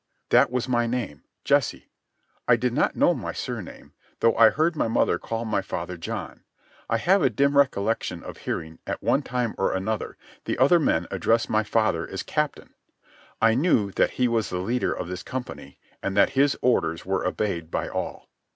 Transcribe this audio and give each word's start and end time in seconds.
That 0.29 0.49
was 0.49 0.67
my 0.67 0.87
name, 0.87 1.25
Jesse. 1.43 1.91
I 2.47 2.55
did 2.55 2.73
not 2.73 2.95
know 2.95 3.13
my 3.13 3.33
surname, 3.33 3.93
though 4.19 4.35
I 4.35 4.49
heard 4.49 4.75
my 4.75 4.87
mother 4.87 5.19
call 5.19 5.45
my 5.45 5.61
father 5.61 5.95
John. 5.95 6.43
I 6.89 6.97
have 6.97 7.21
a 7.21 7.29
dim 7.29 7.55
recollection 7.55 8.23
of 8.23 8.37
hearing, 8.37 8.79
at 8.87 9.03
one 9.03 9.21
time 9.21 9.53
or 9.59 9.73
another, 9.75 10.17
the 10.45 10.57
other 10.57 10.79
men 10.79 11.05
address 11.11 11.49
my 11.49 11.61
father 11.61 12.09
as 12.09 12.23
Captain. 12.23 12.73
I 13.39 13.53
knew 13.53 13.91
that 13.91 14.09
he 14.17 14.27
was 14.27 14.49
the 14.49 14.57
leader 14.57 14.91
of 14.91 15.07
this 15.07 15.21
company, 15.21 15.77
and 16.01 16.17
that 16.17 16.31
his 16.31 16.57
orders 16.63 17.05
were 17.05 17.23
obeyed 17.23 17.69
by 17.69 17.87
all. 17.87 18.27